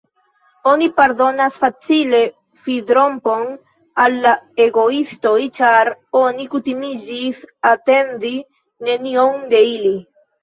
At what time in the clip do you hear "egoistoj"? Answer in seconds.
4.65-5.35